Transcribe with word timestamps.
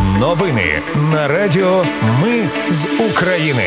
Новини 0.00 0.82
на 1.12 1.28
Радіо 1.28 1.84
Ми 2.22 2.48
з 2.68 2.86
України. 3.10 3.64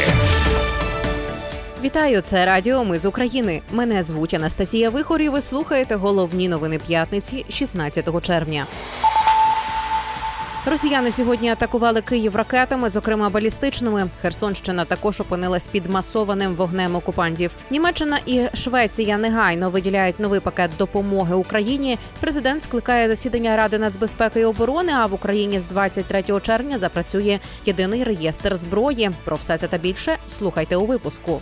Вітаю, 1.83 2.21
це 2.21 2.45
Радіо 2.45 2.83
Ми 2.83 2.99
з 2.99 3.05
України. 3.05 3.61
Мене 3.71 4.03
звуть 4.03 4.33
Анастасія 4.33 4.89
Вихор 4.89 5.21
і 5.21 5.29
Ви 5.29 5.41
слухаєте 5.41 5.95
головні 5.95 6.49
новини 6.49 6.79
п'ятниці, 6.87 7.45
16 7.49 8.21
червня. 8.21 8.65
Росіяни 10.67 11.11
сьогодні 11.11 11.49
атакували 11.49 12.01
Київ 12.01 12.35
ракетами, 12.35 12.89
зокрема 12.89 13.29
балістичними. 13.29 14.07
Херсонщина 14.21 14.85
також 14.85 15.21
опинилась 15.21 15.67
під 15.67 15.89
масованим 15.89 16.53
вогнем 16.53 16.95
окупантів. 16.95 17.51
Німеччина 17.71 18.19
і 18.25 18.47
Швеція 18.53 19.17
негайно 19.17 19.69
виділяють 19.69 20.19
новий 20.19 20.39
пакет 20.39 20.71
допомоги 20.77 21.35
Україні. 21.35 21.97
Президент 22.19 22.63
скликає 22.63 23.07
засідання 23.07 23.57
Ради 23.57 23.77
нацбезпеки 23.77 24.39
і 24.39 24.45
оборони. 24.45 24.93
А 24.93 25.05
в 25.05 25.13
Україні 25.13 25.59
з 25.59 25.65
23 25.65 26.23
червня 26.41 26.77
запрацює 26.77 27.39
єдиний 27.65 28.03
реєстр 28.03 28.55
зброї. 28.55 29.11
Про 29.23 29.35
все 29.35 29.57
це 29.57 29.67
та 29.67 29.77
більше 29.77 30.17
слухайте 30.27 30.75
у 30.75 30.85
випуску. 30.85 31.41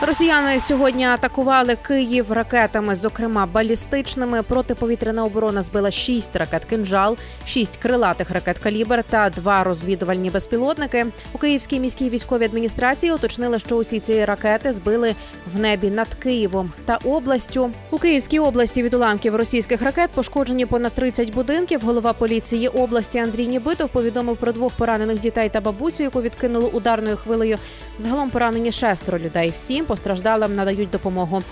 Росіяни 0.00 0.60
сьогодні 0.60 1.04
атакували 1.06 1.76
Київ 1.76 2.32
ракетами, 2.32 2.96
зокрема 2.96 3.46
балістичними. 3.46 4.42
Протиповітряна 4.42 5.24
оборона 5.24 5.62
збила 5.62 5.90
шість 5.90 6.36
ракет 6.36 6.64
кинжал, 6.64 7.16
шість 7.46 7.76
крилатих 7.76 8.30
ракет 8.30 8.58
калібр 8.58 9.04
та 9.10 9.30
два 9.30 9.64
розвідувальні 9.64 10.30
безпілотники. 10.30 11.06
У 11.32 11.38
Київській 11.38 11.80
міській 11.80 12.10
військовій 12.10 12.44
адміністрації 12.44 13.12
уточнили, 13.12 13.58
що 13.58 13.76
усі 13.76 14.00
ці 14.00 14.24
ракети 14.24 14.72
збили 14.72 15.14
в 15.54 15.58
небі 15.58 15.90
над 15.90 16.14
Києвом 16.14 16.72
та 16.84 16.96
областю. 17.04 17.70
У 17.90 17.98
Київській 17.98 18.38
області 18.38 18.82
від 18.82 18.94
уламків 18.94 19.36
російських 19.36 19.82
ракет 19.82 20.10
пошкоджені 20.10 20.66
понад 20.66 20.92
30 20.92 21.34
будинків. 21.34 21.80
Голова 21.84 22.12
поліції 22.12 22.68
області 22.68 23.18
Андрій 23.18 23.46
Нібитов 23.46 23.88
повідомив 23.88 24.36
про 24.36 24.52
двох 24.52 24.72
поранених 24.72 25.20
дітей 25.20 25.48
та 25.48 25.60
бабусю, 25.60 26.02
яку 26.02 26.22
відкинули 26.22 26.68
ударною 26.68 27.16
хвилею. 27.16 27.58
Загалом 27.98 28.30
поранені 28.30 28.72
шестеро 28.72 29.18
людей. 29.18 29.50
Всім 29.50 29.87
постраждалим 29.88 30.54
надають 30.54 30.90
допомогу. 30.90 31.42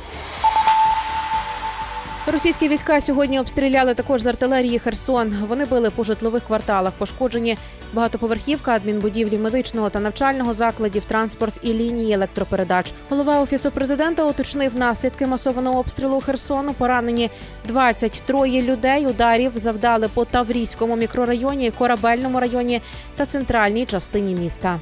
Російські 2.33 2.69
війська 2.69 3.01
сьогодні 3.01 3.41
обстріляли 3.41 3.95
також 3.95 4.21
з 4.21 4.27
артилерії 4.27 4.79
Херсон. 4.79 5.35
Вони 5.49 5.65
били 5.65 5.91
по 5.91 6.05
житлових 6.05 6.43
кварталах. 6.45 6.93
Пошкоджені 6.93 7.57
багатоповерхівка, 7.93 8.73
адмінбудівлі 8.73 9.39
медичного 9.39 9.91
та 9.91 10.01
навчального 10.01 10.53
закладів, 10.53 11.05
транспорт 11.05 11.55
і 11.63 11.73
лінії 11.73 12.13
електропередач. 12.13 12.93
Голова 13.11 13.41
офісу 13.41 13.71
президента 13.71 14.25
уточнив 14.25 14.77
наслідки 14.77 15.27
масованого 15.27 15.79
обстрілу 15.79 16.21
Херсону. 16.21 16.75
Поранені 16.75 17.31
23 17.69 18.63
людей. 18.63 19.07
Ударів 19.07 19.53
завдали 19.55 20.09
по 20.09 20.25
Таврійському 20.25 20.97
мікрорайоні, 20.97 21.71
корабельному 21.71 22.41
районі 22.41 22.83
та 23.17 23.27
центральній 23.27 23.87
частині 23.87 24.35
міста. 24.35 24.81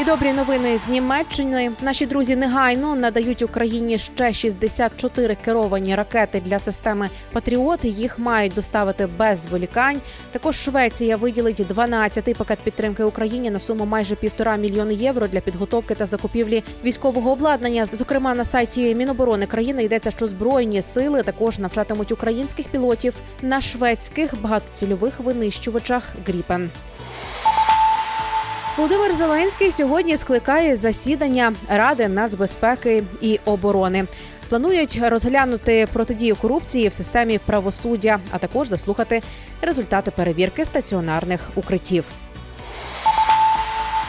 І 0.00 0.04
добрі 0.04 0.32
новини 0.32 0.78
з 0.78 0.88
Німеччини. 0.88 1.70
Наші 1.82 2.06
друзі 2.06 2.36
негайно 2.36 2.94
надають 2.94 3.42
Україні 3.42 3.98
ще 3.98 4.32
64 4.32 5.34
керовані 5.44 5.94
ракети 5.94 6.40
для 6.40 6.58
системи 6.58 7.10
Патріот. 7.32 7.84
Їх 7.84 8.18
мають 8.18 8.54
доставити 8.54 9.06
без 9.06 9.38
зволікань. 9.38 10.00
Також 10.32 10.56
Швеція 10.56 11.16
виділить 11.16 11.60
12-й 11.60 12.34
пакет 12.34 12.58
підтримки 12.58 13.04
Україні 13.04 13.50
на 13.50 13.58
суму 13.58 13.84
майже 13.84 14.14
півтора 14.14 14.56
мільйони 14.56 14.94
євро 14.94 15.26
для 15.26 15.40
підготовки 15.40 15.94
та 15.94 16.06
закупівлі 16.06 16.64
військового 16.84 17.32
обладнання. 17.32 17.86
Зокрема, 17.86 18.34
на 18.34 18.44
сайті 18.44 18.94
Міноборони 18.94 19.46
країни 19.46 19.84
йдеться, 19.84 20.10
що 20.10 20.26
збройні 20.26 20.82
сили 20.82 21.22
також 21.22 21.58
навчатимуть 21.58 22.12
українських 22.12 22.66
пілотів 22.66 23.14
на 23.42 23.60
шведських 23.60 24.40
багатоцільових 24.40 25.20
винищувачах 25.20 26.04
Гріпен. 26.26 26.70
Володимир 28.76 29.14
Зеленський 29.14 29.70
сьогодні 29.70 30.16
скликає 30.16 30.76
засідання 30.76 31.52
Ради 31.68 32.08
нацбезпеки 32.08 33.04
і 33.20 33.40
оборони. 33.44 34.06
Планують 34.48 35.00
розглянути 35.02 35.88
протидію 35.92 36.36
корупції 36.36 36.88
в 36.88 36.92
системі 36.92 37.38
правосуддя, 37.38 38.20
а 38.30 38.38
також 38.38 38.68
заслухати 38.68 39.22
результати 39.62 40.10
перевірки 40.10 40.64
стаціонарних 40.64 41.50
укриттів. 41.54 42.04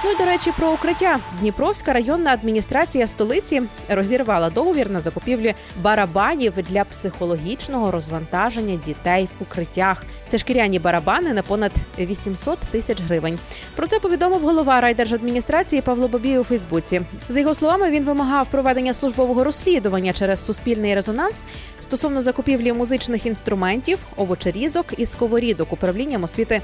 Ну 0.07 0.13
і 0.13 0.18
до 0.18 0.25
речі, 0.25 0.51
про 0.59 0.72
укриття 0.72 1.19
Дніпровська 1.40 1.94
районна 1.94 2.31
адміністрація 2.31 3.07
столиці 3.07 3.62
розірвала 3.90 4.50
договір 4.50 4.90
на 4.90 5.00
закупівлі 5.00 5.56
барабанів 5.81 6.53
для 6.69 6.84
психологічного 6.84 7.91
розвантаження 7.91 8.79
дітей 8.85 9.29
в 9.40 9.44
укриттях. 9.44 10.03
Це 10.28 10.38
шкіряні 10.38 10.79
барабани 10.79 11.34
на 11.34 11.41
понад 11.41 11.72
800 12.00 12.59
тисяч 12.59 13.01
гривень. 13.01 13.40
Про 13.75 13.88
це 13.88 14.00
повідомив 14.00 14.41
голова 14.41 14.81
райдержадміністрації 14.81 15.81
Павло 15.81 16.07
Бабій 16.07 16.38
у 16.38 16.44
Фейсбуці. 16.44 17.01
За 17.29 17.40
його 17.40 17.53
словами, 17.53 17.90
він 17.90 18.03
вимагав 18.03 18.47
проведення 18.47 18.94
службового 18.94 19.44
розслідування 19.44 20.13
через 20.13 20.46
суспільний 20.46 20.96
резонанс 20.96 21.44
стосовно 21.81 22.22
закупівлі 22.22 22.73
музичних 22.73 23.25
інструментів, 23.25 24.00
овочерізок 24.17 24.85
і 24.97 25.06
сковорідок 25.06 25.73
управлінням 25.73 26.23
освіти 26.23 26.62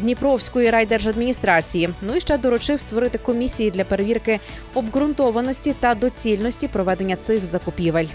Дніпровської 0.00 0.70
райдержадміністрації. 0.70 1.88
Ну 2.02 2.16
і 2.16 2.20
ще 2.20 2.38
доручив 2.38 2.80
створити 2.84 3.18
комісії 3.18 3.70
для 3.70 3.84
перевірки 3.84 4.40
обґрунтованості 4.74 5.74
та 5.80 5.94
доцільності 5.94 6.68
проведення 6.68 7.16
цих 7.16 7.44
закупівель. 7.44 8.06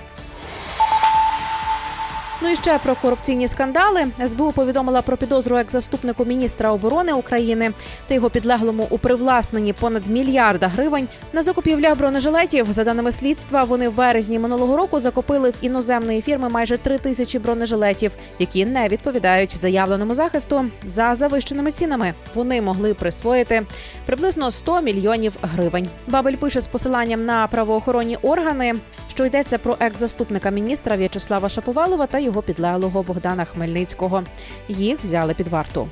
Ну 2.41 2.50
і 2.50 2.55
ще 2.55 2.77
про 2.77 2.95
корупційні 2.95 3.47
скандали. 3.47 4.07
СБУ 4.27 4.51
повідомила 4.51 5.01
про 5.01 5.17
підозру 5.17 5.57
екс-заступнику 5.57 6.25
міністра 6.25 6.72
оборони 6.72 7.13
України 7.13 7.73
та 8.07 8.13
його 8.13 8.29
підлеглому 8.29 8.88
у 8.89 8.97
привласненні 8.97 9.73
понад 9.73 10.07
мільярда 10.07 10.67
гривень 10.67 11.07
на 11.33 11.44
закупівля 11.44 11.95
бронежилетів. 11.95 12.73
За 12.73 12.83
даними 12.83 13.11
слідства, 13.11 13.63
вони 13.63 13.89
в 13.89 13.95
березні 13.95 14.39
минулого 14.39 14.77
року 14.77 15.00
закупили 15.00 15.50
в 15.50 15.53
іноземної 15.61 16.22
фірми 16.22 16.50
майже 16.50 16.77
три 16.77 16.97
тисячі 16.97 17.39
бронежилетів, 17.39 18.11
які 18.39 18.66
не 18.66 18.88
відповідають 18.88 19.57
заявленому 19.57 20.13
захисту 20.13 20.66
за 20.85 21.16
завищеними 21.16 21.71
цінами. 21.71 22.13
Вони 22.33 22.61
могли 22.61 22.94
присвоїти 22.94 23.66
приблизно 24.06 24.51
100 24.51 24.81
мільйонів 24.81 25.38
гривень. 25.41 25.88
Бабель 26.07 26.35
пише 26.35 26.61
з 26.61 26.67
посиланням 26.67 27.25
на 27.25 27.47
правоохоронні 27.47 28.17
органи 28.21 28.75
що 29.19 29.25
йдеться 29.25 29.57
про 29.57 29.77
екс-заступника 29.79 30.50
міністра 30.50 30.95
В'ячеслава 30.95 31.50
Шаповалова 31.50 32.07
та 32.07 32.19
його 32.19 32.28
підлеглого 32.31 33.03
Богдана 33.03 33.45
Хмельницького. 33.45 34.23
Їх 34.67 35.03
взяли 35.03 35.34
під 35.34 35.47
варту. 35.47 35.88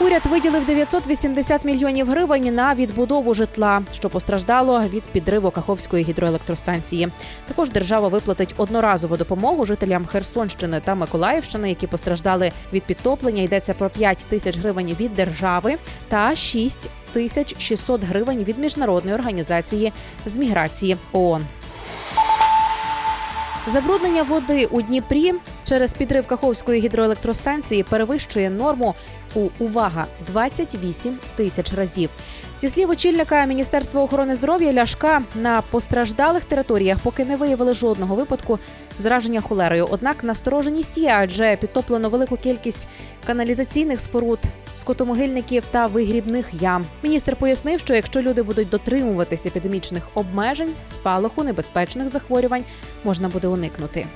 Уряд 0.00 0.26
виділив 0.26 0.66
980 0.66 1.64
мільйонів 1.64 2.08
гривень 2.08 2.54
на 2.54 2.74
відбудову 2.74 3.34
житла, 3.34 3.82
що 3.92 4.10
постраждало 4.10 4.82
від 4.82 5.02
підриву 5.02 5.50
Каховської 5.50 6.04
гідроелектростанції. 6.04 7.08
Також 7.48 7.70
держава 7.70 8.08
виплатить 8.08 8.54
одноразову 8.56 9.16
допомогу 9.16 9.66
жителям 9.66 10.06
Херсонщини 10.06 10.80
та 10.84 10.94
Миколаївщини, 10.94 11.68
які 11.68 11.86
постраждали 11.86 12.52
від 12.72 12.82
підтоплення. 12.82 13.42
Йдеться 13.42 13.74
про 13.74 13.90
5 13.90 14.26
тисяч 14.28 14.58
гривень 14.58 14.96
від 15.00 15.14
держави 15.14 15.76
та 16.08 16.36
6 16.36 16.90
тисяч 17.12 17.54
600 17.58 18.04
гривень 18.04 18.44
від 18.44 18.58
міжнародної 18.58 19.14
організації 19.14 19.92
з 20.26 20.36
міграції 20.36 20.96
ООН. 21.12 21.46
Забруднення 23.66 24.22
води 24.22 24.66
у 24.66 24.82
Дніпрі 24.82 25.34
через 25.64 25.92
підрив 25.92 26.26
Каховської 26.26 26.80
гідроелектростанції 26.80 27.82
перевищує 27.82 28.50
норму 28.50 28.94
у 29.34 29.48
увага 29.58 30.06
28 30.26 31.18
тисяч 31.36 31.72
разів. 31.72 32.10
Зі 32.60 32.68
слів 32.68 32.90
очільника 32.90 33.44
Міністерства 33.44 34.02
охорони 34.02 34.34
здоров'я 34.34 34.72
Ляшка 34.72 35.22
на 35.34 35.62
постраждалих 35.62 36.44
територіях 36.44 36.98
поки 37.02 37.24
не 37.24 37.36
виявили 37.36 37.74
жодного 37.74 38.14
випадку 38.14 38.58
зараження 38.98 39.40
холерою. 39.40 39.88
Однак 39.90 40.24
настороженість 40.24 40.98
є, 40.98 41.14
адже 41.16 41.56
підтоплено 41.56 42.08
велику 42.08 42.36
кількість 42.36 42.86
каналізаційних 43.26 44.00
споруд, 44.00 44.38
скотомогильників 44.74 45.66
та 45.70 45.86
вигрібних 45.86 46.62
ям. 46.62 46.84
Міністр 47.02 47.36
пояснив, 47.36 47.80
що 47.80 47.94
якщо 47.94 48.22
люди 48.22 48.42
будуть 48.42 48.68
дотримуватись 48.68 49.46
епідемічних 49.46 50.08
обмежень, 50.14 50.74
спалаху 50.86 51.44
небезпечних 51.44 52.08
захворювань 52.08 52.64
можна 53.04 53.28
буде 53.28 53.48
уникнути. 53.48 54.06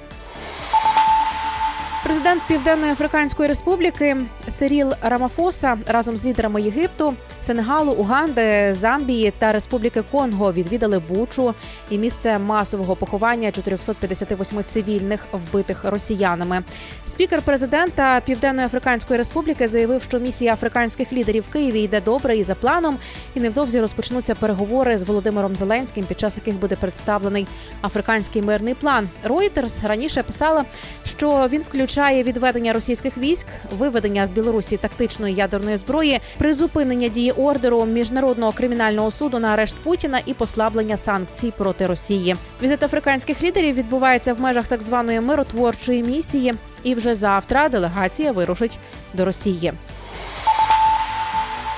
Президент 2.06 2.42
Південної 2.48 2.92
Африканської 2.92 3.48
Республіки 3.48 4.16
Сиріл 4.48 4.92
Рамафоса 5.02 5.78
разом 5.86 6.16
з 6.16 6.26
лідерами 6.26 6.62
Єгипту, 6.62 7.14
Сенегалу, 7.40 7.92
Уганди, 7.92 8.74
Замбії 8.74 9.32
та 9.38 9.52
Республіки 9.52 10.02
Конго 10.10 10.52
відвідали 10.52 10.98
Бучу 10.98 11.54
і 11.90 11.98
місце 11.98 12.38
масового 12.38 12.96
поховання 12.96 13.52
458 13.52 14.64
цивільних 14.64 15.26
вбитих 15.32 15.84
росіянами. 15.84 16.62
Спікер 17.04 17.42
президента 17.42 18.20
Південної 18.20 18.66
Африканської 18.66 19.18
Республіки 19.18 19.68
заявив, 19.68 20.02
що 20.02 20.18
місія 20.18 20.52
африканських 20.52 21.12
лідерів 21.12 21.44
в 21.50 21.52
Києві 21.52 21.82
йде 21.82 22.00
добре 22.00 22.36
і 22.36 22.44
за 22.44 22.54
планом, 22.54 22.98
і 23.34 23.40
невдовзі 23.40 23.80
розпочнуться 23.80 24.34
переговори 24.34 24.98
з 24.98 25.02
Володимиром 25.02 25.56
Зеленським, 25.56 26.04
під 26.04 26.20
час 26.20 26.36
яких 26.36 26.54
буде 26.60 26.76
представлений 26.76 27.46
африканський 27.82 28.42
мирний 28.42 28.74
план. 28.74 29.08
Reuters 29.24 29.88
раніше 29.88 30.22
писала, 30.22 30.64
що 31.04 31.48
він 31.50 31.62
включив 31.62 31.95
передбачає 31.96 32.22
відведення 32.22 32.72
російських 32.72 33.18
військ, 33.18 33.46
виведення 33.78 34.26
з 34.26 34.32
Білорусі 34.32 34.76
тактичної 34.76 35.34
ядерної 35.34 35.76
зброї, 35.76 36.20
призупинення 36.38 37.08
дії 37.08 37.32
ордеру 37.32 37.84
міжнародного 37.84 38.52
кримінального 38.52 39.10
суду 39.10 39.38
на 39.38 39.48
арешт 39.48 39.76
Путіна 39.76 40.20
і 40.26 40.34
послаблення 40.34 40.96
санкцій 40.96 41.52
проти 41.56 41.86
Росії. 41.86 42.36
Візит 42.62 42.82
африканських 42.82 43.42
лідерів 43.42 43.74
відбувається 43.74 44.34
в 44.34 44.40
межах 44.40 44.66
так 44.66 44.82
званої 44.82 45.20
миротворчої 45.20 46.02
місії. 46.02 46.54
І 46.82 46.94
вже 46.94 47.14
завтра 47.14 47.68
делегація 47.68 48.32
вирушить 48.32 48.78
до 49.14 49.24
Росії. 49.24 49.72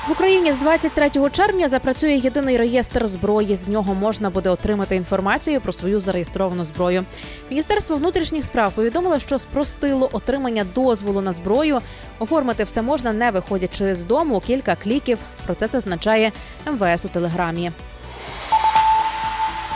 В 0.09 0.13
Україні 0.13 0.53
з 0.53 0.59
23 0.59 1.31
червня 1.31 1.69
запрацює 1.69 2.13
єдиний 2.13 2.57
реєстр 2.57 3.07
зброї. 3.07 3.57
З 3.57 3.69
нього 3.69 3.95
можна 3.95 4.31
буде 4.31 4.51
отримати 4.51 4.97
інформацію 4.97 5.61
про 5.61 5.73
свою 5.73 6.01
зареєстровану 6.01 6.65
зброю. 6.65 7.05
Міністерство 7.51 7.97
внутрішніх 7.97 8.45
справ 8.45 8.73
повідомило, 8.73 9.19
що 9.19 9.39
спростило 9.39 10.09
отримання 10.13 10.67
дозволу 10.75 11.21
на 11.21 11.33
зброю. 11.33 11.81
Оформити 12.19 12.65
все 12.65 12.83
можна, 12.83 13.13
не 13.13 13.31
виходячи 13.31 13.95
з 13.95 14.05
дому. 14.05 14.41
Кілька 14.47 14.77
кліків. 14.77 15.19
Про 15.47 15.55
це 15.55 15.67
зазначає 15.67 16.33
МВС 16.67 17.09
у 17.09 17.11
телеграмі. 17.11 17.73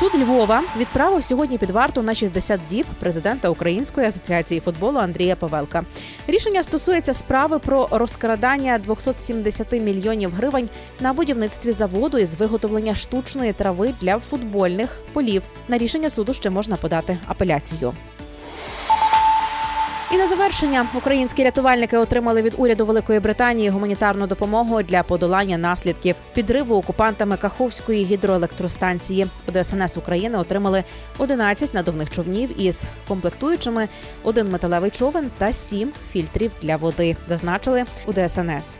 Суд 0.02 0.20
Львова 0.22 0.62
відправив 0.76 1.24
сьогодні 1.24 1.58
під 1.58 1.70
варту 1.70 2.02
на 2.02 2.14
60 2.14 2.60
діб 2.70 2.86
президента 3.00 3.48
Української 3.48 4.06
асоціації 4.06 4.60
футболу 4.60 4.98
Андрія 4.98 5.36
Павелка. 5.36 5.82
Рішення 6.26 6.62
стосується 6.62 7.14
справи 7.14 7.58
про 7.58 7.88
розкрадання 7.90 8.78
270 8.78 9.72
мільйонів 9.72 10.30
гривень 10.30 10.68
на 11.00 11.12
будівництві 11.12 11.72
заводу 11.72 12.18
із 12.18 12.34
виготовлення 12.34 12.94
штучної 12.94 13.52
трави 13.52 13.94
для 14.00 14.18
футбольних 14.18 15.00
полів. 15.12 15.42
На 15.68 15.78
рішення 15.78 16.10
суду 16.10 16.34
ще 16.34 16.50
можна 16.50 16.76
подати 16.76 17.18
апеляцію. 17.26 17.94
І 20.12 20.16
на 20.16 20.26
завершення 20.26 20.86
українські 20.94 21.44
рятувальники 21.44 21.96
отримали 21.96 22.42
від 22.42 22.54
уряду 22.56 22.86
Великої 22.86 23.20
Британії 23.20 23.70
гуманітарну 23.70 24.26
допомогу 24.26 24.82
для 24.82 25.02
подолання 25.02 25.58
наслідків 25.58 26.16
підриву 26.34 26.76
окупантами 26.76 27.36
Каховської 27.36 28.04
гідроелектростанції. 28.04 29.26
ДСНС 29.52 29.96
України 29.96 30.38
отримали 30.38 30.84
11 31.18 31.74
надувних 31.74 32.10
човнів 32.10 32.60
із 32.60 32.84
комплектуючими, 33.08 33.88
один 34.22 34.50
металевий 34.50 34.90
човен 34.90 35.30
та 35.38 35.52
сім 35.52 35.92
фільтрів 36.12 36.52
для 36.62 36.76
води. 36.76 37.16
Зазначили 37.28 37.84
у 38.06 38.12
ДСНС. 38.12 38.76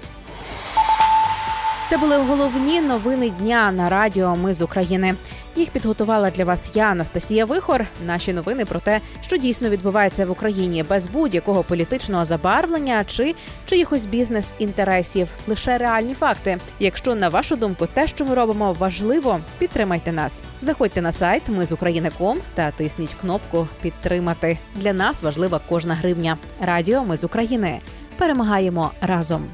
Це 1.88 1.98
були 1.98 2.16
головні 2.16 2.80
новини 2.80 3.30
дня 3.30 3.72
на 3.72 3.88
радіо. 3.88 4.36
Ми 4.36 4.54
з 4.54 4.62
України. 4.62 5.14
Їх 5.56 5.70
підготувала 5.70 6.30
для 6.30 6.44
вас 6.44 6.72
я, 6.74 6.84
Анастасія 6.84 7.44
Вихор. 7.44 7.86
Наші 8.06 8.32
новини 8.32 8.64
про 8.64 8.80
те, 8.80 9.00
що 9.20 9.36
дійсно 9.36 9.68
відбувається 9.68 10.26
в 10.26 10.30
Україні 10.30 10.82
без 10.82 11.06
будь-якого 11.06 11.62
політичного 11.62 12.24
забарвлення 12.24 13.04
чи 13.04 13.34
чиїхось 13.66 14.06
бізнес-інтересів. 14.06 15.28
Лише 15.46 15.78
реальні 15.78 16.14
факти. 16.14 16.58
Якщо 16.78 17.14
на 17.14 17.28
вашу 17.28 17.56
думку 17.56 17.86
те, 17.86 18.06
що 18.06 18.24
ми 18.24 18.34
робимо, 18.34 18.76
важливо, 18.78 19.40
підтримайте 19.58 20.12
нас. 20.12 20.42
Заходьте 20.60 21.02
на 21.02 21.12
сайт 21.12 21.42
Ми 21.48 21.66
з 21.66 21.72
України.ком 21.72 22.38
та 22.54 22.70
тисніть 22.70 23.16
кнопку 23.20 23.68
Підтримати. 23.82 24.58
Для 24.74 24.92
нас 24.92 25.22
важлива 25.22 25.60
кожна 25.68 25.94
гривня. 25.94 26.36
Радіо 26.60 27.04
Ми 27.04 27.16
з 27.16 27.24
України. 27.24 27.80
Перемагаємо 28.18 28.90
разом. 29.00 29.44